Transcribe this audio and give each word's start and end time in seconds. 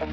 Xin 0.00 0.10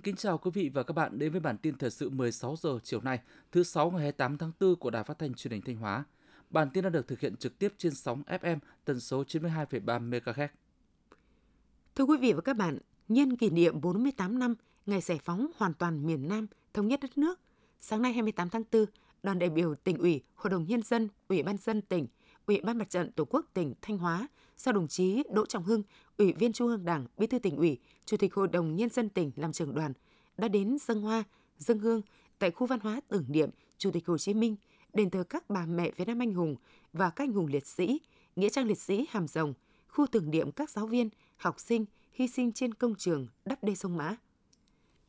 kính 0.00 0.16
chào 0.16 0.38
quý 0.38 0.50
vị 0.54 0.70
và 0.74 0.82
các 0.82 0.92
bạn 0.92 1.18
đến 1.18 1.32
với 1.32 1.40
bản 1.40 1.58
tin 1.58 1.78
thời 1.78 1.90
sự 1.90 2.10
16 2.10 2.56
giờ 2.56 2.78
chiều 2.82 3.00
nay, 3.00 3.20
thứ 3.52 3.62
sáu 3.62 3.90
ngày 3.90 4.00
28 4.00 4.38
tháng 4.38 4.52
4 4.60 4.76
của 4.76 4.90
Đài 4.90 5.04
Phát 5.04 5.18
thanh 5.18 5.34
Truyền 5.34 5.52
hình 5.52 5.62
Thanh 5.62 5.76
Hóa. 5.76 6.04
Bản 6.50 6.70
tin 6.70 6.84
đã 6.84 6.90
được 6.90 7.08
thực 7.08 7.20
hiện 7.20 7.36
trực 7.36 7.58
tiếp 7.58 7.74
trên 7.78 7.94
sóng 7.94 8.22
FM 8.26 8.58
tần 8.84 9.00
số 9.00 9.22
92,3 9.22 10.10
MHz. 10.10 10.48
Thưa 11.94 12.04
quý 12.04 12.16
vị 12.20 12.32
và 12.32 12.40
các 12.40 12.56
bạn, 12.56 12.78
nhân 13.08 13.36
kỷ 13.36 13.50
niệm 13.50 13.80
48 13.80 14.38
năm 14.38 14.54
ngày 14.86 15.00
giải 15.00 15.20
phóng 15.24 15.50
hoàn 15.56 15.74
toàn 15.74 16.06
miền 16.06 16.28
Nam 16.28 16.46
thống 16.74 16.88
nhất 16.88 17.00
đất 17.00 17.18
nước, 17.18 17.40
sáng 17.80 18.02
nay 18.02 18.12
28 18.12 18.48
tháng 18.48 18.62
4, 18.72 18.84
đoàn 19.22 19.38
đại 19.38 19.50
biểu 19.50 19.74
tỉnh 19.74 19.98
ủy, 19.98 20.22
Hội 20.34 20.50
đồng 20.50 20.66
nhân 20.66 20.82
dân, 20.82 21.08
Ủy 21.28 21.42
ban 21.42 21.56
dân 21.56 21.82
tỉnh, 21.82 22.06
Ủy 22.46 22.60
ban 22.60 22.78
Mặt 22.78 22.90
trận 22.90 23.12
Tổ 23.12 23.24
quốc 23.24 23.46
tỉnh 23.54 23.74
Thanh 23.82 23.98
Hóa 23.98 24.28
do 24.56 24.72
đồng 24.72 24.88
chí 24.88 25.22
Đỗ 25.32 25.46
Trọng 25.46 25.64
Hưng, 25.64 25.82
Ủy 26.16 26.32
viên 26.32 26.52
Trung 26.52 26.68
ương 26.68 26.84
Đảng, 26.84 27.06
Bí 27.18 27.26
thư 27.26 27.38
tỉnh 27.38 27.56
ủy, 27.56 27.78
Chủ 28.04 28.16
tịch 28.16 28.34
Hội 28.34 28.48
đồng 28.48 28.76
nhân 28.76 28.88
dân 28.88 29.08
tỉnh 29.08 29.32
làm 29.36 29.52
trưởng 29.52 29.74
đoàn 29.74 29.92
đã 30.36 30.48
đến 30.48 30.76
dân 30.80 31.02
hoa, 31.02 31.24
dân 31.58 31.78
hương 31.78 32.02
tại 32.38 32.50
khu 32.50 32.66
văn 32.66 32.80
hóa 32.80 33.00
tưởng 33.08 33.24
niệm 33.28 33.50
Chủ 33.78 33.90
tịch 33.90 34.06
Hồ 34.06 34.18
Chí 34.18 34.34
Minh, 34.34 34.56
đền 34.92 35.10
thờ 35.10 35.24
các 35.24 35.50
bà 35.50 35.66
mẹ 35.66 35.90
Việt 35.96 36.08
Nam 36.08 36.22
anh 36.22 36.34
hùng 36.34 36.56
và 36.92 37.10
các 37.10 37.24
anh 37.24 37.32
hùng 37.32 37.46
liệt 37.46 37.66
sĩ, 37.66 38.00
nghĩa 38.36 38.48
trang 38.48 38.66
liệt 38.66 38.78
sĩ 38.78 39.06
Hàm 39.10 39.28
Rồng, 39.28 39.54
khu 39.88 40.06
tưởng 40.06 40.30
niệm 40.30 40.52
các 40.52 40.70
giáo 40.70 40.86
viên, 40.86 41.08
học 41.36 41.60
sinh 41.60 41.84
hy 42.12 42.28
sinh 42.28 42.52
trên 42.52 42.74
công 42.74 42.94
trường 42.94 43.26
đắp 43.44 43.64
đê 43.64 43.74
sông 43.74 43.96
Mã. 43.96 44.16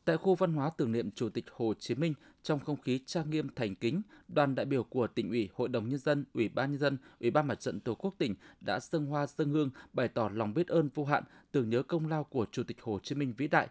Tại 0.04 0.16
khu 0.16 0.34
văn 0.34 0.52
hóa 0.52 0.70
tưởng 0.76 0.92
niệm 0.92 1.10
Chủ 1.10 1.28
tịch 1.28 1.44
Hồ 1.50 1.74
Chí 1.78 1.94
Minh, 1.94 2.14
trong 2.42 2.60
không 2.60 2.80
khí 2.80 3.00
trang 3.06 3.30
nghiêm 3.30 3.48
thành 3.56 3.74
kính, 3.74 4.02
đoàn 4.28 4.54
đại 4.54 4.66
biểu 4.66 4.84
của 4.84 5.06
tỉnh 5.06 5.30
ủy, 5.30 5.48
Hội 5.54 5.68
đồng 5.68 5.88
nhân 5.88 5.98
dân, 5.98 6.24
Ủy 6.34 6.48
ban 6.48 6.70
nhân 6.70 6.80
dân, 6.80 6.98
Ủy 7.20 7.30
ban 7.30 7.46
Mặt 7.46 7.60
trận 7.60 7.80
Tổ 7.80 7.94
quốc 7.94 8.14
tỉnh 8.18 8.34
đã 8.60 8.80
dâng 8.80 9.06
hoa 9.06 9.26
dâng 9.26 9.50
hương 9.50 9.70
bày 9.92 10.08
tỏ 10.08 10.30
lòng 10.34 10.54
biết 10.54 10.68
ơn 10.68 10.88
vô 10.94 11.04
hạn, 11.04 11.24
tưởng 11.52 11.70
nhớ 11.70 11.82
công 11.82 12.08
lao 12.08 12.24
của 12.24 12.46
Chủ 12.52 12.62
tịch 12.62 12.82
Hồ 12.82 12.98
Chí 13.02 13.14
Minh 13.14 13.34
vĩ 13.36 13.48
đại. 13.48 13.68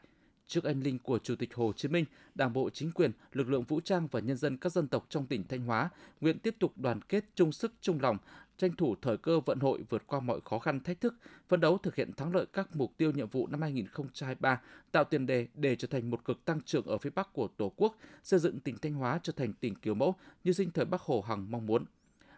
Trước 0.47 0.63
anh 0.63 0.81
linh 0.81 0.99
của 0.99 1.19
Chủ 1.19 1.35
tịch 1.35 1.55
Hồ 1.55 1.73
Chí 1.75 1.87
Minh, 1.87 2.05
Đảng 2.35 2.53
bộ 2.53 2.69
chính 2.69 2.91
quyền, 2.91 3.11
lực 3.33 3.49
lượng 3.49 3.63
vũ 3.63 3.79
trang 3.81 4.07
và 4.11 4.19
nhân 4.19 4.37
dân 4.37 4.57
các 4.57 4.71
dân 4.71 4.87
tộc 4.87 5.05
trong 5.09 5.27
tỉnh 5.27 5.43
Thanh 5.47 5.65
Hóa 5.65 5.89
nguyện 6.21 6.39
tiếp 6.39 6.55
tục 6.59 6.77
đoàn 6.77 7.01
kết 7.01 7.25
chung 7.35 7.51
sức 7.51 7.73
chung 7.81 7.99
lòng, 8.01 8.17
tranh 8.61 8.75
thủ 8.75 8.95
thời 9.01 9.17
cơ 9.17 9.39
vận 9.39 9.59
hội 9.59 9.83
vượt 9.89 10.07
qua 10.07 10.19
mọi 10.19 10.39
khó 10.45 10.59
khăn 10.59 10.79
thách 10.79 11.01
thức, 11.01 11.15
phấn 11.47 11.59
đấu 11.59 11.77
thực 11.77 11.95
hiện 11.95 12.13
thắng 12.13 12.35
lợi 12.35 12.45
các 12.53 12.75
mục 12.75 12.97
tiêu 12.97 13.11
nhiệm 13.11 13.27
vụ 13.27 13.47
năm 13.47 13.61
2023, 13.61 14.61
tạo 14.91 15.03
tiền 15.03 15.25
đề 15.25 15.47
để 15.53 15.75
trở 15.75 15.87
thành 15.87 16.09
một 16.09 16.25
cực 16.25 16.45
tăng 16.45 16.61
trưởng 16.61 16.85
ở 16.85 16.97
phía 16.97 17.09
Bắc 17.09 17.33
của 17.33 17.47
Tổ 17.57 17.71
quốc, 17.75 17.95
xây 18.23 18.39
dựng 18.39 18.59
tỉnh 18.59 18.77
Thanh 18.77 18.93
Hóa 18.93 19.19
trở 19.23 19.33
thành 19.35 19.53
tỉnh 19.53 19.75
kiểu 19.75 19.93
mẫu 19.93 20.15
như 20.43 20.53
sinh 20.53 20.71
thời 20.71 20.85
Bắc 20.85 21.01
Hồ 21.01 21.21
Hằng 21.21 21.51
mong 21.51 21.65
muốn. 21.65 21.85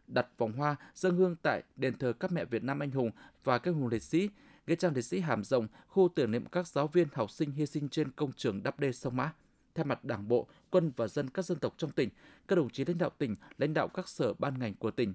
Đặt 0.07 0.27
vòng 0.37 0.53
hoa 0.53 0.75
dâng 0.95 1.15
hương 1.15 1.35
tại 1.41 1.63
đền 1.75 1.97
thờ 1.97 2.13
các 2.19 2.31
mẹ 2.31 2.45
Việt 2.45 2.63
Nam 2.63 2.79
anh 2.79 2.91
hùng 2.91 3.11
và 3.43 3.57
các 3.57 3.71
hùng 3.71 3.87
liệt 3.87 4.03
sĩ, 4.03 4.29
nghĩa 4.67 4.75
trang 4.75 4.93
liệt 4.95 5.01
sĩ 5.01 5.19
Hàm 5.19 5.43
Rồng, 5.43 5.67
khu 5.87 6.09
tưởng 6.15 6.31
niệm 6.31 6.45
các 6.45 6.67
giáo 6.67 6.87
viên 6.87 7.07
học 7.13 7.31
sinh 7.31 7.51
hy 7.51 7.65
sinh 7.65 7.89
trên 7.89 8.11
công 8.11 8.31
trường 8.33 8.63
đắp 8.63 8.79
đê 8.79 8.91
sông 8.91 9.15
Mã 9.15 9.33
thay 9.75 9.85
mặt 9.85 10.05
Đảng 10.05 10.27
bộ, 10.27 10.47
quân 10.69 10.91
và 10.95 11.07
dân 11.07 11.29
các 11.29 11.45
dân 11.45 11.59
tộc 11.59 11.73
trong 11.77 11.91
tỉnh, 11.91 12.09
các 12.47 12.55
đồng 12.55 12.69
chí 12.69 12.85
lãnh 12.85 12.97
đạo 12.97 13.09
tỉnh, 13.17 13.35
lãnh 13.57 13.73
đạo 13.73 13.87
các 13.87 14.07
sở 14.09 14.33
ban 14.33 14.59
ngành 14.59 14.73
của 14.75 14.91
tỉnh, 14.91 15.13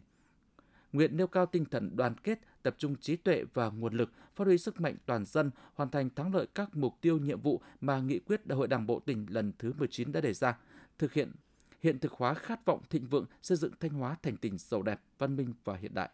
nguyện 0.92 1.17
nêu 1.17 1.27
cao 1.27 1.47
tinh 1.47 1.64
thần 1.64 1.97
đoàn 1.97 2.14
kết, 2.22 2.41
tập 2.62 2.75
trung 2.78 2.97
trí 2.97 3.17
tuệ 3.17 3.44
và 3.55 3.69
nguồn 3.69 3.94
lực, 3.94 4.11
phát 4.34 4.44
huy 4.44 4.58
sức 4.58 4.81
mạnh 4.81 4.97
toàn 5.06 5.25
dân, 5.25 5.50
hoàn 5.75 5.91
thành 5.91 6.11
thắng 6.11 6.34
lợi 6.34 6.47
các 6.55 6.77
mục 6.77 6.94
tiêu 7.00 7.19
nhiệm 7.19 7.41
vụ 7.41 7.61
mà 7.81 8.00
nghị 8.00 8.19
quyết 8.19 8.47
Đại 8.47 8.56
hội 8.56 8.69
Đảng 8.69 8.86
bộ 8.86 9.00
tỉnh 9.00 9.27
lần 9.28 9.53
thứ 9.59 9.72
19 9.78 10.12
đã 10.12 10.20
đề 10.20 10.34
ra, 10.34 10.59
thực 10.98 11.12
hiện 11.12 11.33
hiện 11.81 11.98
thực 11.98 12.12
hóa 12.12 12.34
khát 12.34 12.64
vọng 12.64 12.83
thịnh 12.91 13.06
vượng 13.06 13.27
xây 13.42 13.59
dựng 13.59 13.72
Thanh 13.81 13.91
Hóa 13.91 14.16
thành 14.22 14.36
tỉnh 14.36 14.59
giàu 14.59 14.83
đẹp, 14.83 15.00
văn 15.19 15.36
minh 15.36 15.55
và 15.64 15.77
hiện 15.77 15.94
đại. 15.94 16.11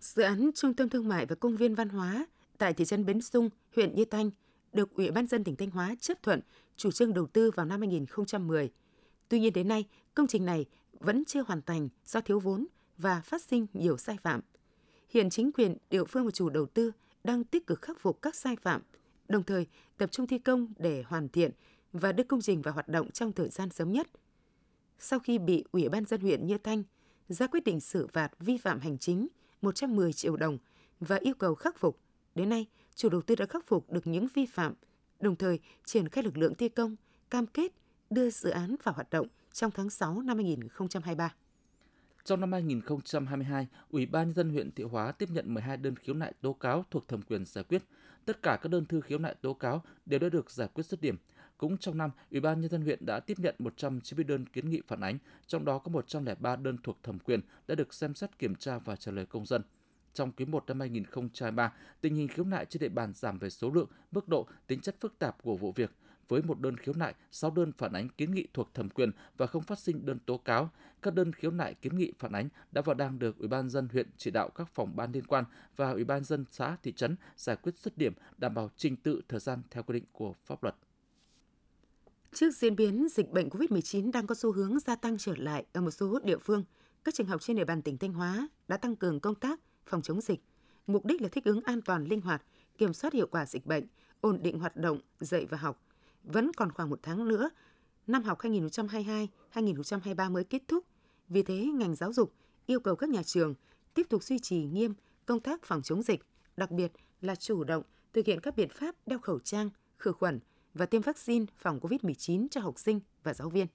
Dự 0.00 0.22
án 0.22 0.50
Trung 0.54 0.74
tâm 0.74 0.88
Thương 0.88 1.08
mại 1.08 1.26
và 1.26 1.34
Công 1.34 1.56
viên 1.56 1.74
Văn 1.74 1.88
hóa 1.88 2.26
tại 2.58 2.74
thị 2.74 2.84
trấn 2.84 3.06
Bến 3.06 3.20
Sung, 3.20 3.50
huyện 3.76 3.94
Như 3.94 4.04
Thanh 4.04 4.30
được 4.72 4.94
Ủy 4.94 5.10
ban 5.10 5.26
dân 5.26 5.44
tỉnh 5.44 5.56
Thanh 5.56 5.70
Hóa 5.70 5.94
chấp 6.00 6.22
thuận 6.22 6.40
chủ 6.76 6.90
trương 6.90 7.14
đầu 7.14 7.26
tư 7.26 7.50
vào 7.50 7.66
năm 7.66 7.80
2010. 7.80 8.70
Tuy 9.28 9.40
nhiên 9.40 9.52
đến 9.52 9.68
nay, 9.68 9.84
công 10.14 10.26
trình 10.26 10.44
này 10.44 10.66
vẫn 10.92 11.24
chưa 11.24 11.42
hoàn 11.46 11.62
thành 11.62 11.88
do 12.04 12.20
thiếu 12.20 12.40
vốn 12.40 12.66
và 13.00 13.20
phát 13.20 13.42
sinh 13.42 13.66
nhiều 13.72 13.96
sai 13.96 14.16
phạm. 14.22 14.40
Hiện 15.08 15.30
chính 15.30 15.52
quyền 15.52 15.76
địa 15.90 16.04
phương 16.04 16.24
và 16.24 16.30
chủ 16.30 16.50
đầu 16.50 16.66
tư 16.66 16.92
đang 17.24 17.44
tích 17.44 17.66
cực 17.66 17.82
khắc 17.82 18.00
phục 18.00 18.22
các 18.22 18.34
sai 18.34 18.56
phạm, 18.56 18.82
đồng 19.28 19.42
thời 19.42 19.66
tập 19.96 20.10
trung 20.12 20.26
thi 20.26 20.38
công 20.38 20.72
để 20.78 21.02
hoàn 21.06 21.28
thiện 21.28 21.50
và 21.92 22.12
đưa 22.12 22.24
công 22.24 22.40
trình 22.40 22.62
vào 22.62 22.74
hoạt 22.74 22.88
động 22.88 23.10
trong 23.10 23.32
thời 23.32 23.48
gian 23.48 23.70
sớm 23.70 23.92
nhất. 23.92 24.06
Sau 24.98 25.18
khi 25.18 25.38
bị 25.38 25.64
Ủy 25.72 25.88
ban 25.88 26.04
dân 26.04 26.20
huyện 26.20 26.46
Như 26.46 26.58
Thanh 26.58 26.82
ra 27.28 27.46
quyết 27.46 27.64
định 27.64 27.80
xử 27.80 28.06
phạt 28.06 28.32
vi 28.38 28.58
phạm 28.58 28.80
hành 28.80 28.98
chính 28.98 29.28
110 29.62 30.12
triệu 30.12 30.36
đồng 30.36 30.58
và 31.00 31.16
yêu 31.16 31.34
cầu 31.34 31.54
khắc 31.54 31.78
phục, 31.78 31.98
đến 32.34 32.48
nay 32.48 32.66
chủ 32.94 33.08
đầu 33.08 33.22
tư 33.22 33.34
đã 33.34 33.46
khắc 33.46 33.66
phục 33.66 33.90
được 33.92 34.06
những 34.06 34.26
vi 34.34 34.46
phạm, 34.46 34.74
đồng 35.20 35.36
thời 35.36 35.58
triển 35.84 36.08
khai 36.08 36.24
lực 36.24 36.36
lượng 36.36 36.54
thi 36.54 36.68
công, 36.68 36.96
cam 37.30 37.46
kết 37.46 37.72
đưa 38.10 38.30
dự 38.30 38.50
án 38.50 38.76
vào 38.82 38.94
hoạt 38.94 39.10
động 39.10 39.26
trong 39.52 39.70
tháng 39.70 39.90
6 39.90 40.22
năm 40.22 40.36
2023. 40.36 41.34
Trong 42.24 42.40
năm 42.40 42.52
2022, 42.52 43.66
Ủy 43.90 44.06
ban 44.06 44.26
nhân 44.26 44.34
dân 44.34 44.50
huyện 44.50 44.72
Thiệu 44.72 44.88
Hóa 44.88 45.12
tiếp 45.12 45.28
nhận 45.32 45.54
12 45.54 45.76
đơn 45.76 45.96
khiếu 45.96 46.14
nại 46.14 46.32
tố 46.40 46.52
cáo 46.52 46.84
thuộc 46.90 47.08
thẩm 47.08 47.22
quyền 47.22 47.44
giải 47.44 47.64
quyết. 47.64 47.82
Tất 48.24 48.42
cả 48.42 48.58
các 48.62 48.68
đơn 48.68 48.86
thư 48.86 49.00
khiếu 49.00 49.18
nại 49.18 49.34
tố 49.42 49.54
cáo 49.54 49.82
đều 50.06 50.20
đã 50.20 50.28
được 50.28 50.50
giải 50.50 50.68
quyết 50.74 50.86
dứt 50.86 51.00
điểm. 51.00 51.16
Cũng 51.58 51.78
trong 51.78 51.98
năm, 51.98 52.10
Ủy 52.30 52.40
ban 52.40 52.60
nhân 52.60 52.70
dân 52.70 52.82
huyện 52.82 53.06
đã 53.06 53.20
tiếp 53.20 53.38
nhận 53.38 53.54
190 53.58 54.24
đơn 54.24 54.46
kiến 54.46 54.70
nghị 54.70 54.80
phản 54.86 55.00
ánh, 55.00 55.18
trong 55.46 55.64
đó 55.64 55.78
có 55.78 55.90
103 55.90 56.56
đơn 56.56 56.76
thuộc 56.82 56.98
thẩm 57.02 57.18
quyền 57.18 57.40
đã 57.66 57.74
được 57.74 57.94
xem 57.94 58.14
xét 58.14 58.38
kiểm 58.38 58.54
tra 58.54 58.78
và 58.78 58.96
trả 58.96 59.12
lời 59.12 59.26
công 59.26 59.46
dân. 59.46 59.62
Trong 60.14 60.32
quý 60.32 60.44
1 60.44 60.64
năm 60.66 60.80
2023, 60.80 61.72
tình 62.00 62.14
hình 62.14 62.28
khiếu 62.28 62.44
nại 62.44 62.66
trên 62.66 62.80
địa 62.80 62.88
bàn 62.88 63.12
giảm 63.14 63.38
về 63.38 63.50
số 63.50 63.70
lượng, 63.70 63.88
mức 64.10 64.28
độ, 64.28 64.46
tính 64.66 64.80
chất 64.80 64.96
phức 65.00 65.18
tạp 65.18 65.42
của 65.42 65.56
vụ 65.56 65.72
việc 65.72 65.90
với 66.30 66.42
một 66.42 66.60
đơn 66.60 66.76
khiếu 66.76 66.94
nại, 66.94 67.14
6 67.30 67.50
đơn 67.50 67.72
phản 67.78 67.92
ánh 67.92 68.08
kiến 68.08 68.34
nghị 68.34 68.46
thuộc 68.54 68.74
thẩm 68.74 68.88
quyền 68.88 69.10
và 69.36 69.46
không 69.46 69.62
phát 69.62 69.78
sinh 69.78 70.06
đơn 70.06 70.18
tố 70.26 70.38
cáo. 70.38 70.70
Các 71.02 71.14
đơn 71.14 71.32
khiếu 71.32 71.50
nại 71.50 71.74
kiến 71.74 71.96
nghị 71.96 72.12
phản 72.18 72.32
ánh 72.32 72.48
đã 72.72 72.82
và 72.82 72.94
đang 72.94 73.18
được 73.18 73.38
Ủy 73.38 73.48
ban 73.48 73.70
dân 73.70 73.88
huyện 73.92 74.10
chỉ 74.16 74.30
đạo 74.30 74.48
các 74.48 74.68
phòng 74.74 74.96
ban 74.96 75.12
liên 75.12 75.24
quan 75.24 75.44
và 75.76 75.90
Ủy 75.90 76.04
ban 76.04 76.24
dân 76.24 76.44
xã 76.50 76.76
thị 76.82 76.92
trấn 76.92 77.16
giải 77.36 77.56
quyết 77.56 77.78
dứt 77.78 77.98
điểm 77.98 78.12
đảm 78.36 78.54
bảo 78.54 78.70
trình 78.76 78.96
tự 78.96 79.20
thời 79.28 79.40
gian 79.40 79.62
theo 79.70 79.82
quy 79.82 79.92
định 79.92 80.04
của 80.12 80.34
pháp 80.44 80.62
luật. 80.62 80.74
Trước 82.32 82.50
diễn 82.54 82.76
biến 82.76 83.08
dịch 83.08 83.30
bệnh 83.30 83.48
COVID-19 83.48 84.12
đang 84.12 84.26
có 84.26 84.34
xu 84.34 84.52
hướng 84.52 84.78
gia 84.78 84.96
tăng 84.96 85.18
trở 85.18 85.34
lại 85.36 85.64
ở 85.72 85.80
một 85.80 85.90
số 85.90 86.18
địa 86.24 86.38
phương, 86.38 86.64
các 87.04 87.14
trường 87.14 87.26
học 87.26 87.40
trên 87.42 87.56
địa 87.56 87.64
bàn 87.64 87.82
tỉnh 87.82 87.98
Thanh 87.98 88.12
Hóa 88.12 88.48
đã 88.68 88.76
tăng 88.76 88.96
cường 88.96 89.20
công 89.20 89.34
tác 89.34 89.60
phòng 89.86 90.02
chống 90.02 90.20
dịch. 90.20 90.40
Mục 90.86 91.04
đích 91.04 91.22
là 91.22 91.28
thích 91.28 91.44
ứng 91.44 91.60
an 91.64 91.82
toàn 91.82 92.04
linh 92.04 92.20
hoạt, 92.20 92.42
kiểm 92.78 92.92
soát 92.92 93.12
hiệu 93.12 93.26
quả 93.26 93.46
dịch 93.46 93.66
bệnh, 93.66 93.86
ổn 94.20 94.42
định 94.42 94.58
hoạt 94.58 94.76
động 94.76 95.00
dạy 95.20 95.46
và 95.46 95.58
học, 95.58 95.86
vẫn 96.24 96.52
còn 96.52 96.72
khoảng 96.72 96.90
một 96.90 96.98
tháng 97.02 97.28
nữa, 97.28 97.50
năm 98.06 98.22
học 98.22 98.38
2022-2023 98.38 100.30
mới 100.30 100.44
kết 100.44 100.62
thúc. 100.68 100.84
Vì 101.28 101.42
thế, 101.42 101.64
ngành 101.64 101.94
giáo 101.94 102.12
dục 102.12 102.32
yêu 102.66 102.80
cầu 102.80 102.96
các 102.96 103.10
nhà 103.10 103.22
trường 103.22 103.54
tiếp 103.94 104.06
tục 104.08 104.22
duy 104.22 104.38
trì 104.38 104.64
nghiêm 104.64 104.94
công 105.26 105.40
tác 105.40 105.62
phòng 105.64 105.82
chống 105.82 106.02
dịch, 106.02 106.20
đặc 106.56 106.70
biệt 106.70 106.92
là 107.20 107.34
chủ 107.34 107.64
động 107.64 107.82
thực 108.12 108.26
hiện 108.26 108.40
các 108.40 108.56
biện 108.56 108.68
pháp 108.68 108.94
đeo 109.06 109.18
khẩu 109.18 109.38
trang, 109.38 109.70
khử 109.98 110.12
khuẩn 110.12 110.40
và 110.74 110.86
tiêm 110.86 111.02
vaccine 111.02 111.46
phòng 111.58 111.80
COVID-19 111.80 112.46
cho 112.50 112.60
học 112.60 112.78
sinh 112.78 113.00
và 113.22 113.34
giáo 113.34 113.50
viên. 113.50 113.66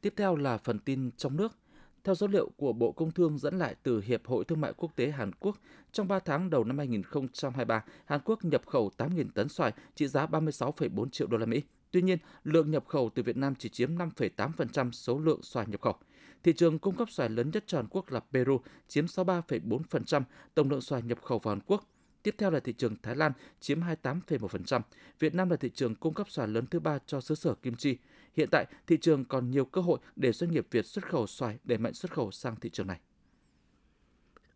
Tiếp 0.00 0.14
theo 0.16 0.36
là 0.36 0.58
phần 0.58 0.78
tin 0.78 1.10
trong 1.16 1.36
nước. 1.36 1.59
Theo 2.04 2.14
số 2.14 2.26
liệu 2.26 2.50
của 2.56 2.72
Bộ 2.72 2.92
Công 2.92 3.10
Thương 3.10 3.38
dẫn 3.38 3.58
lại 3.58 3.74
từ 3.82 4.00
Hiệp 4.00 4.26
hội 4.26 4.44
Thương 4.44 4.60
mại 4.60 4.72
Quốc 4.76 4.96
tế 4.96 5.10
Hàn 5.10 5.32
Quốc, 5.32 5.58
trong 5.92 6.08
3 6.08 6.18
tháng 6.18 6.50
đầu 6.50 6.64
năm 6.64 6.78
2023, 6.78 7.84
Hàn 8.04 8.20
Quốc 8.24 8.44
nhập 8.44 8.66
khẩu 8.66 8.90
8.000 8.98 9.24
tấn 9.34 9.48
xoài 9.48 9.72
trị 9.94 10.06
giá 10.06 10.26
36,4 10.26 11.08
triệu 11.08 11.26
đô 11.26 11.38
la 11.38 11.46
Mỹ. 11.46 11.62
Tuy 11.90 12.02
nhiên, 12.02 12.18
lượng 12.44 12.70
nhập 12.70 12.84
khẩu 12.86 13.10
từ 13.14 13.22
Việt 13.22 13.36
Nam 13.36 13.54
chỉ 13.54 13.68
chiếm 13.68 13.96
5,8% 13.96 14.90
số 14.90 15.18
lượng 15.18 15.42
xoài 15.42 15.66
nhập 15.66 15.80
khẩu. 15.80 15.94
Thị 16.42 16.52
trường 16.52 16.78
cung 16.78 16.96
cấp 16.96 17.10
xoài 17.10 17.28
lớn 17.28 17.50
nhất 17.52 17.64
cho 17.66 17.78
Hàn 17.78 17.86
Quốc 17.90 18.10
là 18.12 18.20
Peru, 18.32 18.60
chiếm 18.88 19.04
63,4% 19.04 20.22
tổng 20.54 20.70
lượng 20.70 20.80
xoài 20.80 21.02
nhập 21.02 21.18
khẩu 21.22 21.38
vào 21.38 21.54
Hàn 21.54 21.60
Quốc. 21.66 21.86
Tiếp 22.22 22.34
theo 22.38 22.50
là 22.50 22.60
thị 22.60 22.72
trường 22.72 22.96
Thái 23.02 23.16
Lan 23.16 23.32
chiếm 23.60 23.80
28,1%. 23.80 24.80
Việt 25.18 25.34
Nam 25.34 25.50
là 25.50 25.56
thị 25.56 25.70
trường 25.74 25.94
cung 25.94 26.14
cấp 26.14 26.30
xoài 26.30 26.48
lớn 26.48 26.66
thứ 26.66 26.80
ba 26.80 26.98
cho 27.06 27.20
xứ 27.20 27.34
sở 27.34 27.54
kim 27.54 27.74
chi. 27.74 27.96
Hiện 28.36 28.48
tại, 28.50 28.66
thị 28.86 28.96
trường 29.00 29.24
còn 29.24 29.50
nhiều 29.50 29.64
cơ 29.64 29.80
hội 29.80 29.98
để 30.16 30.32
doanh 30.32 30.50
nghiệp 30.50 30.66
Việt 30.70 30.86
xuất 30.86 31.06
khẩu 31.06 31.26
xoài 31.26 31.58
để 31.64 31.78
mạnh 31.78 31.94
xuất 31.94 32.12
khẩu 32.12 32.30
sang 32.30 32.56
thị 32.56 32.70
trường 32.70 32.86
này. 32.86 33.00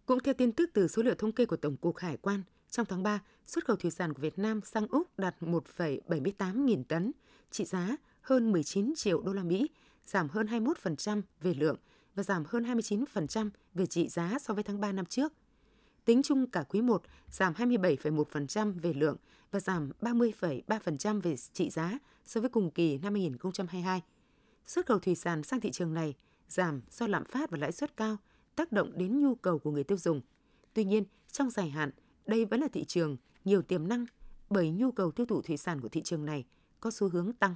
Cũng 0.06 0.20
theo 0.20 0.34
tin 0.34 0.52
tức 0.52 0.70
từ 0.74 0.88
số 0.88 1.02
liệu 1.02 1.14
thống 1.14 1.32
kê 1.32 1.46
của 1.46 1.56
Tổng 1.56 1.76
cục 1.76 1.96
Hải 1.96 2.16
quan, 2.16 2.42
trong 2.70 2.86
tháng 2.86 3.02
3, 3.02 3.20
xuất 3.44 3.64
khẩu 3.64 3.76
thủy 3.76 3.90
sản 3.90 4.12
của 4.12 4.22
Việt 4.22 4.38
Nam 4.38 4.60
sang 4.64 4.86
Úc 4.86 5.18
đạt 5.18 5.36
1,78 5.40 6.64
nghìn 6.64 6.84
tấn, 6.84 7.12
trị 7.50 7.64
giá 7.64 7.96
hơn 8.20 8.52
19 8.52 8.92
triệu 8.96 9.22
đô 9.22 9.32
la 9.32 9.42
Mỹ, 9.42 9.68
giảm 10.06 10.28
hơn 10.28 10.46
21% 10.46 11.22
về 11.40 11.54
lượng 11.54 11.76
và 12.14 12.22
giảm 12.22 12.44
hơn 12.48 12.64
29% 12.64 13.50
về 13.74 13.86
trị 13.86 14.08
giá 14.08 14.38
so 14.40 14.54
với 14.54 14.64
tháng 14.64 14.80
3 14.80 14.92
năm 14.92 15.04
trước. 15.04 15.32
Tính 16.04 16.22
chung 16.22 16.46
cả 16.46 16.64
quý 16.68 16.80
1 16.82 17.02
giảm 17.30 17.52
27,1% 17.52 18.72
về 18.80 18.92
lượng 18.92 19.16
và 19.50 19.60
giảm 19.60 19.90
30,3% 20.00 21.20
về 21.20 21.36
trị 21.36 21.70
giá 21.70 21.98
so 22.24 22.40
với 22.40 22.50
cùng 22.50 22.70
kỳ 22.70 22.98
năm 22.98 23.14
2022. 23.14 24.02
Xuất 24.66 24.86
khẩu 24.86 24.98
thủy 24.98 25.14
sản 25.14 25.42
sang 25.42 25.60
thị 25.60 25.70
trường 25.70 25.94
này 25.94 26.14
giảm 26.48 26.82
do 26.90 27.06
lạm 27.06 27.24
phát 27.24 27.50
và 27.50 27.58
lãi 27.58 27.72
suất 27.72 27.96
cao, 27.96 28.16
tác 28.56 28.72
động 28.72 28.92
đến 28.98 29.22
nhu 29.22 29.34
cầu 29.34 29.58
của 29.58 29.70
người 29.70 29.84
tiêu 29.84 29.98
dùng. 29.98 30.20
Tuy 30.72 30.84
nhiên, 30.84 31.04
trong 31.32 31.50
dài 31.50 31.70
hạn, 31.70 31.90
đây 32.26 32.44
vẫn 32.44 32.60
là 32.60 32.68
thị 32.72 32.84
trường 32.84 33.16
nhiều 33.44 33.62
tiềm 33.62 33.88
năng 33.88 34.06
bởi 34.50 34.70
nhu 34.70 34.92
cầu 34.92 35.10
tiêu 35.10 35.26
thụ 35.26 35.42
thủy 35.42 35.56
sản 35.56 35.80
của 35.80 35.88
thị 35.88 36.02
trường 36.02 36.24
này 36.24 36.44
có 36.80 36.90
xu 36.90 37.08
hướng 37.08 37.32
tăng. 37.32 37.54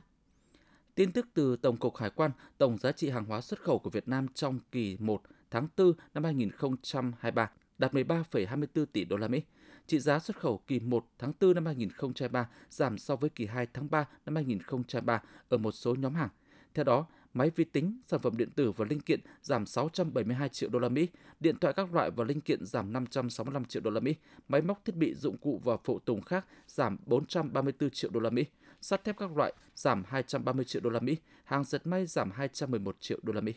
Tin 0.94 1.12
tức 1.12 1.26
từ 1.34 1.56
Tổng 1.56 1.76
cục 1.76 1.96
Hải 1.96 2.10
quan, 2.10 2.30
tổng 2.58 2.78
giá 2.78 2.92
trị 2.92 3.10
hàng 3.10 3.24
hóa 3.24 3.40
xuất 3.40 3.60
khẩu 3.60 3.78
của 3.78 3.90
Việt 3.90 4.08
Nam 4.08 4.26
trong 4.34 4.60
kỳ 4.72 4.96
1 5.00 5.22
tháng 5.50 5.68
4 5.76 5.92
năm 6.14 6.24
2023 6.24 7.50
đạt 7.78 7.94
13,24 7.94 8.86
tỷ 8.86 9.04
đô 9.04 9.16
la 9.16 9.28
Mỹ. 9.28 9.42
Trị 9.86 9.98
giá 9.98 10.18
xuất 10.18 10.36
khẩu 10.38 10.58
kỳ 10.66 10.80
1 10.80 11.06
tháng 11.18 11.32
4 11.40 11.54
năm 11.54 11.66
2023 11.66 12.48
giảm 12.70 12.98
so 12.98 13.16
với 13.16 13.30
kỳ 13.30 13.46
2 13.46 13.66
tháng 13.72 13.90
3 13.90 14.08
năm 14.26 14.34
2023 14.34 15.22
ở 15.48 15.58
một 15.58 15.72
số 15.72 15.94
nhóm 15.94 16.14
hàng. 16.14 16.28
Theo 16.74 16.84
đó, 16.84 17.06
máy 17.34 17.50
vi 17.56 17.64
tính, 17.64 18.00
sản 18.04 18.20
phẩm 18.20 18.36
điện 18.36 18.50
tử 18.50 18.72
và 18.72 18.84
linh 18.90 19.00
kiện 19.00 19.20
giảm 19.42 19.66
672 19.66 20.48
triệu 20.48 20.70
đô 20.70 20.78
la 20.78 20.88
Mỹ, 20.88 21.08
điện 21.40 21.58
thoại 21.58 21.74
các 21.76 21.94
loại 21.94 22.10
và 22.10 22.24
linh 22.24 22.40
kiện 22.40 22.66
giảm 22.66 22.92
565 22.92 23.64
triệu 23.64 23.82
đô 23.82 23.90
la 23.90 24.00
Mỹ, 24.00 24.14
máy 24.48 24.62
móc 24.62 24.84
thiết 24.84 24.96
bị 24.96 25.14
dụng 25.14 25.36
cụ 25.36 25.60
và 25.64 25.76
phụ 25.84 25.98
tùng 25.98 26.22
khác 26.22 26.46
giảm 26.68 26.98
434 27.06 27.90
triệu 27.90 28.10
đô 28.10 28.20
la 28.20 28.30
Mỹ, 28.30 28.44
sắt 28.80 29.04
thép 29.04 29.16
các 29.18 29.36
loại 29.36 29.52
giảm 29.74 30.04
230 30.06 30.64
triệu 30.64 30.82
đô 30.82 30.90
la 30.90 31.00
Mỹ, 31.00 31.16
hàng 31.44 31.64
dệt 31.64 31.86
may 31.86 32.06
giảm 32.06 32.30
211 32.30 32.96
triệu 33.00 33.18
đô 33.22 33.32
la 33.32 33.40
Mỹ. 33.40 33.54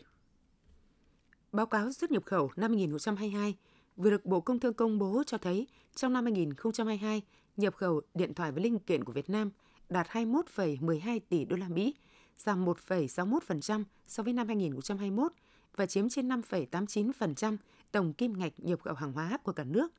Báo 1.52 1.66
cáo 1.66 1.92
xuất 1.92 2.10
nhập 2.10 2.22
khẩu 2.26 2.50
năm 2.56 2.70
2022 2.70 3.56
vừa 3.96 4.10
được 4.10 4.26
Bộ 4.26 4.40
Công 4.40 4.58
Thương 4.58 4.74
công 4.74 4.98
bố 4.98 5.22
cho 5.26 5.38
thấy 5.38 5.66
trong 5.94 6.12
năm 6.12 6.24
2022, 6.24 7.22
nhập 7.56 7.74
khẩu 7.74 8.00
điện 8.14 8.34
thoại 8.34 8.52
và 8.52 8.62
linh 8.62 8.78
kiện 8.78 9.04
của 9.04 9.12
Việt 9.12 9.30
Nam 9.30 9.50
đạt 9.88 10.06
21,12 10.06 11.20
tỷ 11.28 11.44
đô 11.44 11.56
la 11.56 11.68
Mỹ, 11.68 11.94
giảm 12.38 12.64
1,61% 12.64 13.84
so 14.06 14.22
với 14.22 14.32
năm 14.32 14.46
2021 14.46 15.32
và 15.76 15.86
chiếm 15.86 16.08
trên 16.08 16.28
5,89% 16.28 17.56
tổng 17.92 18.12
kim 18.12 18.38
ngạch 18.38 18.52
nhập 18.56 18.80
khẩu 18.82 18.94
hàng 18.94 19.12
hóa 19.12 19.38
của 19.42 19.52
cả 19.52 19.64
nước. 19.64 19.92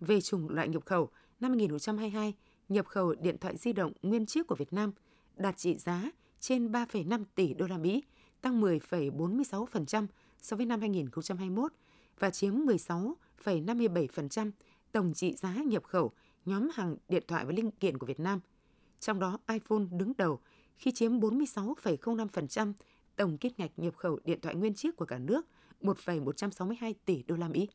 Về 0.00 0.20
chủng 0.20 0.48
loại 0.48 0.68
nhập 0.68 0.86
khẩu, 0.86 1.10
năm 1.40 1.50
2022, 1.50 2.34
nhập 2.68 2.86
khẩu 2.86 3.14
điện 3.14 3.38
thoại 3.38 3.56
di 3.56 3.72
động 3.72 3.92
nguyên 4.02 4.26
chiếc 4.26 4.46
của 4.46 4.54
Việt 4.54 4.72
Nam 4.72 4.92
đạt 5.36 5.56
trị 5.56 5.76
giá 5.78 6.10
trên 6.40 6.72
3,5 6.72 7.24
tỷ 7.34 7.54
đô 7.54 7.66
la 7.66 7.78
Mỹ, 7.78 8.02
tăng 8.40 8.60
10,46% 8.62 10.06
so 10.42 10.56
với 10.56 10.66
năm 10.66 10.80
2021 10.80 11.72
và 12.18 12.30
chiếm 12.30 12.54
16,57% 12.54 14.50
tổng 14.92 15.14
trị 15.14 15.34
giá 15.34 15.54
nhập 15.54 15.84
khẩu 15.84 16.12
nhóm 16.44 16.68
hàng 16.74 16.96
điện 17.08 17.22
thoại 17.28 17.44
và 17.44 17.52
linh 17.52 17.70
kiện 17.70 17.98
của 17.98 18.06
Việt 18.06 18.20
Nam. 18.20 18.40
Trong 19.00 19.20
đó 19.20 19.38
iPhone 19.48 19.84
đứng 19.90 20.12
đầu 20.18 20.40
khi 20.76 20.92
chiếm 20.92 21.20
46,05% 21.20 22.72
tổng 23.16 23.38
kim 23.38 23.52
ngạch 23.56 23.70
nhập 23.76 23.96
khẩu 23.96 24.18
điện 24.24 24.40
thoại 24.40 24.54
nguyên 24.54 24.74
chiếc 24.74 24.96
của 24.96 25.04
cả 25.04 25.18
nước, 25.18 25.46
1,162 25.80 26.94
tỷ 27.04 27.22
đô 27.22 27.36
la 27.36 27.48
Mỹ. 27.48 27.68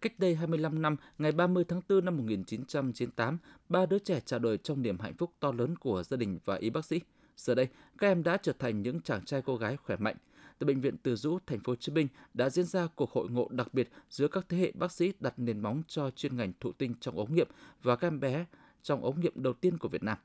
Cách 0.00 0.18
đây 0.18 0.34
25 0.34 0.82
năm, 0.82 0.96
ngày 1.18 1.32
30 1.32 1.64
tháng 1.68 1.80
4 1.88 2.04
năm 2.04 2.16
1998, 2.16 3.38
ba 3.68 3.86
đứa 3.86 3.98
trẻ 3.98 4.20
chào 4.20 4.38
đời 4.38 4.58
trong 4.58 4.82
niềm 4.82 4.98
hạnh 4.98 5.14
phúc 5.14 5.32
to 5.40 5.52
lớn 5.52 5.76
của 5.76 6.02
gia 6.02 6.16
đình 6.16 6.38
và 6.44 6.54
y 6.54 6.70
bác 6.70 6.84
sĩ. 6.84 7.00
Giờ 7.36 7.54
đây, 7.54 7.68
các 7.98 8.06
em 8.06 8.22
đã 8.22 8.36
trở 8.36 8.52
thành 8.52 8.82
những 8.82 9.00
chàng 9.00 9.24
trai 9.24 9.42
cô 9.42 9.56
gái 9.56 9.76
khỏe 9.76 9.96
mạnh. 9.96 10.16
Tại 10.58 10.66
bệnh 10.66 10.80
viện 10.80 10.96
Từ 11.02 11.16
Dũ, 11.16 11.38
thành 11.46 11.60
phố 11.60 11.72
Hồ 11.72 11.76
Chí 11.76 11.92
Minh 11.92 12.08
đã 12.34 12.50
diễn 12.50 12.64
ra 12.64 12.86
cuộc 12.94 13.10
hội 13.12 13.28
ngộ 13.30 13.48
đặc 13.50 13.74
biệt 13.74 13.88
giữa 14.10 14.28
các 14.28 14.46
thế 14.48 14.58
hệ 14.58 14.72
bác 14.74 14.92
sĩ 14.92 15.12
đặt 15.20 15.34
nền 15.36 15.60
móng 15.60 15.82
cho 15.88 16.10
chuyên 16.10 16.36
ngành 16.36 16.52
thụ 16.60 16.72
tinh 16.72 16.94
trong 17.00 17.18
ống 17.18 17.34
nghiệm 17.34 17.48
và 17.82 17.96
các 17.96 18.06
em 18.08 18.20
bé 18.20 18.46
trong 18.82 19.04
ống 19.04 19.20
nghiệm 19.20 19.32
đầu 19.42 19.52
tiên 19.52 19.78
của 19.78 19.88
Việt 19.88 20.02
Nam 20.02 20.18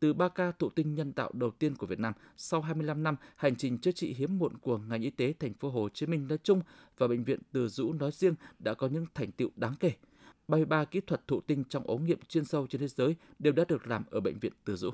từ 0.00 0.12
3 0.12 0.28
ca 0.28 0.52
thụ 0.52 0.70
tinh 0.70 0.94
nhân 0.94 1.12
tạo 1.12 1.30
đầu 1.32 1.50
tiên 1.50 1.76
của 1.76 1.86
Việt 1.86 1.98
Nam 1.98 2.14
sau 2.36 2.60
25 2.60 3.02
năm 3.02 3.16
hành 3.36 3.56
trình 3.56 3.78
chữa 3.78 3.92
trị 3.92 4.14
hiếm 4.14 4.38
muộn 4.38 4.58
của 4.58 4.78
ngành 4.78 5.02
y 5.02 5.10
tế 5.10 5.34
thành 5.38 5.54
phố 5.54 5.70
Hồ 5.70 5.88
Chí 5.88 6.06
Minh 6.06 6.28
nói 6.28 6.38
chung 6.42 6.62
và 6.98 7.08
bệnh 7.08 7.24
viện 7.24 7.40
Từ 7.52 7.68
Dũ 7.68 7.92
nói 7.92 8.10
riêng 8.12 8.34
đã 8.58 8.74
có 8.74 8.88
những 8.88 9.06
thành 9.14 9.32
tựu 9.32 9.50
đáng 9.56 9.74
kể. 9.80 9.92
33 10.48 10.84
kỹ 10.84 11.00
thuật 11.00 11.26
thụ 11.28 11.40
tinh 11.40 11.64
trong 11.68 11.86
ống 11.86 12.04
nghiệm 12.04 12.18
chuyên 12.28 12.44
sâu 12.44 12.66
trên 12.66 12.80
thế 12.80 12.88
giới 12.88 13.16
đều 13.38 13.52
đã 13.52 13.64
được 13.68 13.86
làm 13.86 14.04
ở 14.10 14.20
bệnh 14.20 14.38
viện 14.38 14.52
Từ 14.64 14.76
Dũ. 14.76 14.90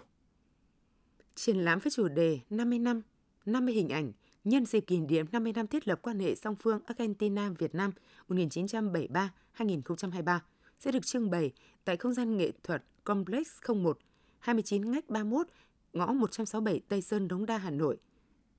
Triển 1.35 1.57
lãm 1.57 1.79
với 1.79 1.91
chủ 1.91 2.09
đề 2.09 2.41
50 2.51 2.79
năm, 2.79 3.03
50 3.47 3.75
hình 3.75 3.89
ảnh 3.89 4.13
nhân 4.47 4.67
dịp 4.67 4.81
kỷ 4.81 5.01
niệm 5.01 5.27
50 5.33 5.53
năm 5.53 5.67
thiết 5.67 5.89
lập 5.89 5.99
quan 6.03 6.19
hệ 6.19 6.35
song 6.35 6.57
phương 6.57 6.81
Argentina-Việt 6.87 7.75
Nam 7.75 7.93
1973-2023 8.29 10.39
sẽ 10.79 10.93
được 10.93 11.07
trưng 11.07 11.31
bày 11.31 11.53
tại 11.85 11.97
không 11.97 12.15
gian 12.15 12.37
nghệ 12.37 12.53
thuật 12.63 12.85
Complex 13.05 13.49
01 13.69 13.99
29 14.39 14.91
ngách 14.91 15.09
31, 15.09 15.47
ngõ 15.93 16.13
167 16.13 16.81
Tây 16.89 17.03
Sơn, 17.03 17.29
Đống 17.29 17.47
Đa, 17.47 17.59
Hà 17.59 17.71
Nội. 17.71 17.99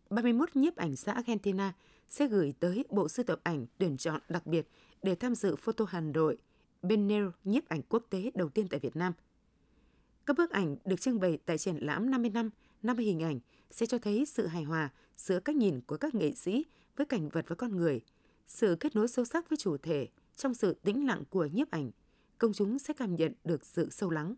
31 0.10 0.56
nhiếp 0.56 0.76
ảnh 0.76 0.96
xã 0.96 1.12
Argentina 1.12 1.74
sẽ 2.10 2.28
gửi 2.28 2.54
tới 2.60 2.86
Bộ 2.90 3.08
Sưu 3.08 3.24
tập 3.24 3.40
ảnh 3.44 3.66
tuyển 3.78 3.98
chọn 3.98 4.22
đặc 4.30 4.48
biệt 4.48 4.68
để 5.04 5.16
tham 5.16 5.36
dự 5.36 5.56
Photo 5.56 5.86
Hà 5.90 6.02
Nội 6.02 6.38
Benel 6.82 7.28
nhiếp 7.44 7.68
ảnh 7.68 7.82
quốc 7.90 8.04
tế 8.10 8.32
đầu 8.36 8.50
tiên 8.50 8.68
tại 8.68 8.80
Việt 8.80 8.96
Nam. 8.96 9.14
Các 10.26 10.38
bức 10.38 10.52
ảnh 10.52 10.76
được 10.86 11.02
trưng 11.02 11.20
bày 11.20 11.38
tại 11.46 11.58
triển 11.58 11.78
lãm 11.78 12.12
50 12.12 12.30
năm, 12.30 12.50
50 12.84 13.06
hình 13.06 13.24
ảnh 13.24 13.40
sẽ 13.72 13.86
cho 13.86 13.98
thấy 13.98 14.26
sự 14.26 14.48
hài 14.48 14.64
hòa 14.64 14.90
giữa 15.18 15.40
cách 15.40 15.56
nhìn 15.56 15.82
của 15.82 15.98
các 15.98 16.16
nghệ 16.16 16.36
sĩ 16.36 16.66
với 16.96 17.06
cảnh 17.06 17.30
vật 17.30 17.46
và 17.48 17.56
con 17.56 17.78
người, 17.78 18.02
sự 18.48 18.76
kết 18.80 18.96
nối 18.96 19.08
sâu 19.08 19.26
sắc 19.26 19.50
với 19.50 19.58
chủ 19.58 19.78
thể 19.78 20.08
trong 20.36 20.54
sự 20.54 20.74
tĩnh 20.74 21.08
lặng 21.08 21.24
của 21.30 21.46
nhiếp 21.46 21.72
ảnh. 21.72 21.92
Công 22.38 22.54
chúng 22.54 22.80
sẽ 22.80 22.94
cảm 22.94 23.16
nhận 23.16 23.34
được 23.44 23.66
sự 23.66 23.90
sâu 23.90 24.10
lắng. 24.10 24.36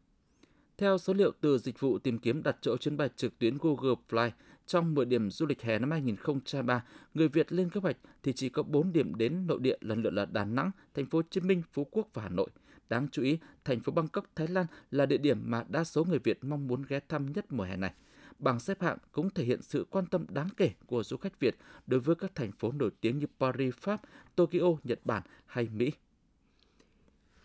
Theo 0.78 0.98
số 0.98 1.14
liệu 1.14 1.32
từ 1.42 1.58
dịch 1.58 1.80
vụ 1.80 2.00
tìm 2.00 2.20
kiếm 2.20 2.44
đặt 2.44 2.58
chỗ 2.62 2.78
chuyến 2.78 2.98
bay 2.98 3.10
trực 3.16 3.40
tuyến 3.40 3.58
Google 3.62 3.96
Fly, 4.10 4.32
trong 4.66 4.94
10 4.94 5.06
điểm 5.06 5.32
du 5.32 5.46
lịch 5.46 5.62
hè 5.62 5.80
năm 5.80 5.92
2023, 5.92 6.84
người 7.14 7.28
Việt 7.28 7.52
lên 7.52 7.70
kế 7.70 7.80
hoạch 7.80 7.98
thì 8.24 8.34
chỉ 8.34 8.50
có 8.50 8.64
4 8.64 8.94
điểm 8.94 9.16
đến 9.16 9.48
nội 9.48 9.60
địa 9.62 9.78
lần 9.82 10.02
lượt 10.02 10.14
là 10.14 10.26
Đà 10.26 10.46
Nẵng, 10.46 10.72
Thành 10.94 11.06
phố 11.06 11.18
Hồ 11.18 11.24
Chí 11.30 11.42
Minh, 11.42 11.64
Phú 11.74 11.88
Quốc 11.92 12.10
và 12.14 12.24
Hà 12.24 12.30
Nội. 12.30 12.50
Đáng 12.90 13.08
chú 13.12 13.22
ý, 13.22 13.38
thành 13.66 13.80
phố 13.80 13.92
Bangkok, 13.92 14.26
Thái 14.36 14.48
Lan 14.48 14.66
là 14.92 15.06
địa 15.06 15.18
điểm 15.18 15.52
mà 15.52 15.64
đa 15.70 15.84
số 15.84 16.04
người 16.04 16.20
Việt 16.20 16.44
mong 16.44 16.68
muốn 16.68 16.84
ghé 16.88 17.00
thăm 17.10 17.32
nhất 17.32 17.46
mùa 17.50 17.64
hè 17.64 17.78
này. 17.78 17.94
Bảng 18.40 18.60
xếp 18.60 18.82
hạng 18.82 18.98
cũng 19.12 19.30
thể 19.30 19.44
hiện 19.44 19.62
sự 19.62 19.86
quan 19.90 20.06
tâm 20.06 20.26
đáng 20.30 20.50
kể 20.58 20.72
của 20.86 21.04
du 21.04 21.18
khách 21.18 21.40
Việt 21.40 21.58
đối 21.88 22.00
với 22.00 22.16
các 22.16 22.36
thành 22.36 22.52
phố 22.52 22.72
nổi 22.72 22.92
tiếng 23.02 23.20
như 23.20 23.26
Paris, 23.40 23.76
Pháp, 23.76 24.02
Tokyo, 24.36 24.68
Nhật 24.84 25.00
Bản 25.06 25.24
hay 25.46 25.68
Mỹ. 25.74 25.92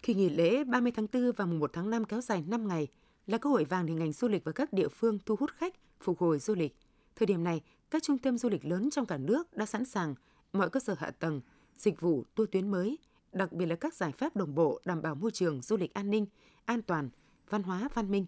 Kỳ 0.02 0.14
nghỉ 0.14 0.29
lễ 0.29 0.64
30 0.64 0.93
tháng 0.96 1.06
4 1.12 1.32
và 1.37 1.46
mùng 1.46 1.58
1 1.58 1.70
tháng 1.73 1.91
5 1.91 2.05
kéo 2.05 2.20
dài 2.20 2.43
5 2.46 2.69
ngày– 2.69 2.88
là 3.26 3.38
cơ 3.38 3.50
hội 3.50 3.64
vàng 3.64 3.87
để 3.87 3.94
ngành 3.94 4.12
du 4.12 4.29
lịch 4.29 4.44
và 4.44 4.52
các 4.52 4.73
địa 4.73 4.88
phương 4.88 5.19
thu 5.26 5.37
hút 5.37 5.50
khách, 5.56 5.75
phục 6.00 6.19
hồi 6.19 6.38
du 6.38 6.55
lịch. 6.55 6.76
Thời 7.17 7.26
điểm 7.26 7.44
này, 7.44 7.61
các 7.91 8.02
trung 8.02 8.19
tâm 8.19 8.38
du 8.38 8.49
lịch 8.49 8.64
lớn 8.64 8.91
trong 8.91 9.06
cả 9.06 9.19
nước 9.19 9.56
đã 9.56 9.67
sẵn 9.67 9.85
sàng 9.85 10.14
mọi 10.53 10.70
cơ 10.70 10.81
sở 10.81 10.94
hạ 10.98 11.10
tầng, 11.10 11.41
dịch 11.77 12.01
vụ 12.01 12.24
tour 12.34 12.48
tuyến 12.51 12.70
mới, 12.70 12.98
đặc 13.32 13.53
biệt 13.53 13.67
là 13.67 13.74
các 13.74 13.94
giải 13.94 14.13
pháp 14.13 14.36
đồng 14.36 14.55
bộ 14.55 14.81
đảm 14.84 15.03
bảo 15.03 15.15
môi 15.15 15.31
trường 15.31 15.63
du 15.63 15.77
lịch 15.77 15.94
an 15.94 16.10
ninh, 16.10 16.27
an 16.65 16.82
toàn, 16.82 17.10
văn 17.51 17.63
hóa 17.63 17.89
văn 17.94 18.10
minh. 18.10 18.27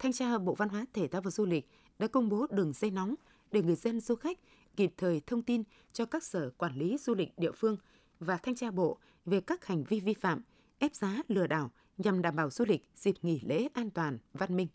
Thanh 0.00 0.12
tra 0.12 0.38
Bộ 0.38 0.54
Văn 0.54 0.68
hóa 0.68 0.86
Thể 0.92 1.08
thao 1.08 1.22
và 1.22 1.30
Du 1.30 1.46
lịch 1.46 1.68
đã 1.98 2.06
công 2.06 2.28
bố 2.28 2.46
đường 2.50 2.72
dây 2.72 2.90
nóng 2.90 3.14
để 3.52 3.62
người 3.62 3.74
dân 3.74 4.00
du 4.00 4.14
khách 4.14 4.38
kịp 4.76 4.94
thời 4.96 5.20
thông 5.26 5.42
tin 5.42 5.62
cho 5.92 6.04
các 6.04 6.24
sở 6.24 6.50
quản 6.50 6.76
lý 6.76 6.98
du 6.98 7.14
lịch 7.14 7.38
địa 7.38 7.52
phương 7.52 7.76
và 8.20 8.36
thanh 8.36 8.54
tra 8.54 8.70
bộ 8.70 8.98
về 9.26 9.40
các 9.40 9.66
hành 9.66 9.84
vi 9.84 10.00
vi 10.00 10.14
phạm, 10.14 10.42
ép 10.78 10.94
giá, 10.94 11.22
lừa 11.28 11.46
đảo, 11.46 11.70
nhằm 11.98 12.22
đảm 12.22 12.36
bảo 12.36 12.50
du 12.50 12.64
lịch 12.64 12.88
dịp 12.96 13.14
nghỉ 13.22 13.40
lễ 13.40 13.68
an 13.74 13.90
toàn, 13.90 14.18
văn 14.32 14.56
minh. 14.56 14.68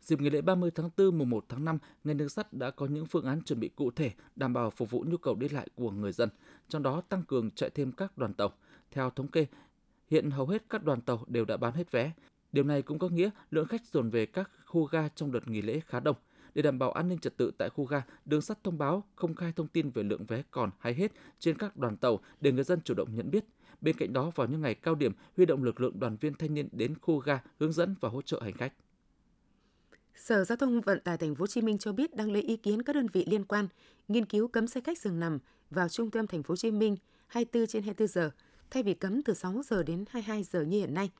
Dịp 0.00 0.20
nghỉ 0.20 0.30
lễ 0.30 0.40
30 0.40 0.70
tháng 0.74 0.90
4 0.96 1.18
mùng 1.18 1.30
1 1.30 1.44
tháng 1.48 1.64
5, 1.64 1.78
ngành 2.04 2.16
đường 2.16 2.28
sắt 2.28 2.52
đã 2.52 2.70
có 2.70 2.86
những 2.86 3.06
phương 3.06 3.24
án 3.24 3.42
chuẩn 3.42 3.60
bị 3.60 3.68
cụ 3.68 3.90
thể 3.90 4.10
đảm 4.36 4.52
bảo 4.52 4.70
phục 4.70 4.90
vụ 4.90 5.04
nhu 5.08 5.16
cầu 5.16 5.34
đi 5.34 5.48
lại 5.48 5.68
của 5.74 5.90
người 5.90 6.12
dân, 6.12 6.28
trong 6.68 6.82
đó 6.82 7.00
tăng 7.08 7.22
cường 7.22 7.50
chạy 7.50 7.70
thêm 7.70 7.92
các 7.92 8.18
đoàn 8.18 8.34
tàu. 8.34 8.52
Theo 8.90 9.10
thống 9.10 9.28
kê, 9.28 9.46
hiện 10.06 10.30
hầu 10.30 10.46
hết 10.46 10.64
các 10.68 10.84
đoàn 10.84 11.00
tàu 11.00 11.24
đều 11.26 11.44
đã 11.44 11.56
bán 11.56 11.74
hết 11.74 11.90
vé. 11.90 12.12
Điều 12.52 12.64
này 12.64 12.82
cũng 12.82 12.98
có 12.98 13.08
nghĩa 13.08 13.30
lượng 13.50 13.66
khách 13.66 13.86
dồn 13.86 14.10
về 14.10 14.26
các 14.26 14.50
khu 14.66 14.84
ga 14.84 15.08
trong 15.08 15.32
đợt 15.32 15.48
nghỉ 15.48 15.62
lễ 15.62 15.80
khá 15.86 16.00
đông. 16.00 16.16
Để 16.54 16.62
đảm 16.62 16.78
bảo 16.78 16.92
an 16.92 17.08
ninh 17.08 17.18
trật 17.18 17.36
tự 17.36 17.50
tại 17.58 17.68
khu 17.70 17.84
ga, 17.84 18.02
đường 18.24 18.42
sắt 18.42 18.64
thông 18.64 18.78
báo 18.78 19.04
không 19.14 19.34
khai 19.34 19.52
thông 19.56 19.68
tin 19.68 19.90
về 19.90 20.02
lượng 20.02 20.26
vé 20.26 20.42
còn 20.50 20.70
hay 20.78 20.94
hết 20.94 21.12
trên 21.38 21.58
các 21.58 21.76
đoàn 21.76 21.96
tàu 21.96 22.20
để 22.40 22.52
người 22.52 22.64
dân 22.64 22.80
chủ 22.84 22.94
động 22.94 23.14
nhận 23.14 23.30
biết– 23.30 23.44
Bên 23.82 23.96
cạnh 23.96 24.12
đó, 24.12 24.30
vào 24.34 24.46
những 24.46 24.60
ngày 24.60 24.74
cao 24.74 24.94
điểm, 24.94 25.12
huy 25.36 25.46
động 25.46 25.62
lực 25.62 25.80
lượng 25.80 26.00
đoàn 26.00 26.16
viên 26.20 26.34
thanh 26.34 26.54
niên 26.54 26.68
đến 26.72 26.94
khu 27.02 27.18
ga 27.18 27.40
hướng 27.60 27.72
dẫn 27.72 27.94
và 28.00 28.08
hỗ 28.08 28.22
trợ 28.22 28.40
hành 28.42 28.52
khách. 28.52 28.72
Sở 30.14 30.44
Giao 30.44 30.56
thông 30.56 30.80
Vận 30.80 31.00
tải 31.00 31.18
Thành 31.18 31.34
phố 31.34 31.42
Hồ 31.42 31.46
Chí 31.46 31.60
Minh 31.60 31.78
cho 31.78 31.92
biết 31.92 32.16
đang 32.16 32.32
lấy 32.32 32.42
ý 32.42 32.56
kiến 32.56 32.82
các 32.82 32.92
đơn 32.92 33.06
vị 33.12 33.24
liên 33.28 33.44
quan 33.44 33.68
nghiên 34.08 34.24
cứu 34.24 34.48
cấm 34.48 34.66
xe 34.66 34.80
khách 34.80 34.98
dừng 34.98 35.20
nằm 35.20 35.38
vào 35.70 35.88
trung 35.88 36.10
tâm 36.10 36.26
Thành 36.26 36.42
phố 36.42 36.52
Hồ 36.52 36.56
Chí 36.56 36.70
Minh 36.70 36.96
24 37.26 37.66
trên 37.66 37.82
24 37.82 38.08
giờ 38.08 38.30
thay 38.70 38.82
vì 38.82 38.94
cấm 38.94 39.22
từ 39.22 39.34
6 39.34 39.62
giờ 39.64 39.82
đến 39.82 40.04
22 40.10 40.42
giờ 40.42 40.62
như 40.62 40.78
hiện 40.78 40.94
nay. 40.94 41.10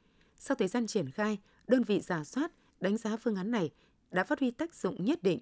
Sau 0.44 0.54
thời 0.54 0.68
gian 0.68 0.86
triển 0.86 1.10
khai, 1.10 1.38
đơn 1.66 1.82
vị 1.82 2.00
giả 2.00 2.24
soát, 2.24 2.52
đánh 2.80 2.96
giá 2.96 3.16
phương 3.16 3.36
án 3.36 3.50
này 3.50 3.70
đã 4.10 4.24
phát 4.24 4.40
huy 4.40 4.50
tác 4.50 4.74
dụng 4.74 5.04
nhất 5.04 5.22
định, 5.22 5.40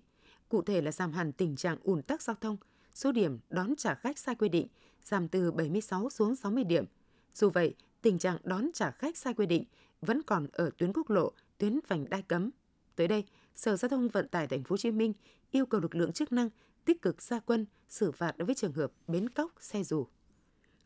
cụ 0.49 0.63
thể 0.63 0.81
là 0.81 0.93
giảm 0.93 1.13
hẳn 1.13 1.33
tình 1.33 1.57
trạng 1.57 1.79
ùn 1.83 2.03
tắc 2.03 2.23
giao 2.23 2.37
thông, 2.41 2.57
số 2.95 3.13
điểm 3.13 3.39
đón 3.51 3.77
trả 3.77 3.95
khách 3.95 4.19
sai 4.19 4.35
quy 4.35 4.49
định 4.49 4.67
giảm 5.05 5.29
từ 5.29 5.53
76 5.53 6.11
xuống 6.11 6.37
60 6.37 6.65
điểm– 6.65 6.85
dù 7.35 7.51
vậy, 7.51 7.75
tình 8.03 8.19
trạng 8.19 8.37
đón 8.45 8.71
trả 8.75 8.91
khách 8.91 9.17
sai 9.17 9.35
quy 9.35 9.47
định 9.47 9.65
vẫn 10.01 10.23
còn 10.23 10.47
ở 10.53 10.71
tuyến 10.79 10.93
quốc 10.93 11.11
lộ, 11.11 11.33
tuyến 11.59 11.81
vành 11.89 12.11
đai 12.11 12.23
cấm. 12.23 12.51
Tới 12.97 13.09
đây, 13.09 13.25
Sở 13.55 13.77
Giao 13.77 13.89
thông 13.89 14.09
Vận 14.09 14.29
tải 14.29 14.47
Thành 14.47 14.65
phố 14.65 14.73
Hồ 14.73 14.77
Chí 14.77 14.91
Minh 14.91 15.13
yêu 15.51 15.67
cầu 15.67 15.81
lực 15.81 15.95
lượng 15.95 16.13
chức 16.13 16.33
năng 16.33 16.51
tích 16.85 17.03
cực 17.03 17.23
ra 17.23 17.41
quân 17.41 17.67
xử 17.89 18.13
phạt 18.13 18.39
đối 18.39 18.47
với 18.47 18.55
trường 18.55 18.73
hợp 18.73 18.93
bến 19.07 19.29
cóc 19.29 19.53
xe 19.61 19.83
dù. 19.83 20.07